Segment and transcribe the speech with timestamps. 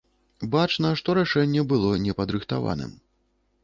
[0.55, 3.01] Бачна, што рашэнне было непадрыхтаваным.